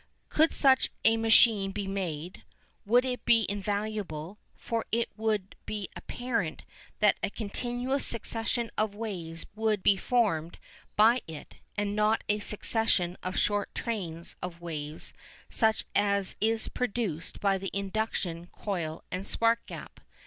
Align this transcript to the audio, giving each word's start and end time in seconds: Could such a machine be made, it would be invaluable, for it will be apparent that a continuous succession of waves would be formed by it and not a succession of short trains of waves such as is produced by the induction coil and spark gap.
Could 0.29 0.51
such 0.51 0.89
a 1.05 1.15
machine 1.15 1.69
be 1.69 1.85
made, 1.85 2.37
it 2.37 2.41
would 2.87 3.21
be 3.23 3.45
invaluable, 3.47 4.39
for 4.55 4.83
it 4.91 5.09
will 5.15 5.37
be 5.67 5.89
apparent 5.95 6.63
that 7.01 7.19
a 7.21 7.29
continuous 7.29 8.03
succession 8.03 8.71
of 8.79 8.95
waves 8.95 9.45
would 9.53 9.83
be 9.83 9.97
formed 9.97 10.57
by 10.95 11.21
it 11.27 11.57
and 11.77 11.95
not 11.95 12.23
a 12.27 12.39
succession 12.39 13.15
of 13.21 13.37
short 13.37 13.75
trains 13.75 14.35
of 14.41 14.59
waves 14.59 15.13
such 15.51 15.85
as 15.93 16.35
is 16.41 16.67
produced 16.67 17.39
by 17.39 17.59
the 17.59 17.69
induction 17.71 18.47
coil 18.47 19.03
and 19.11 19.27
spark 19.27 19.63
gap. 19.67 19.99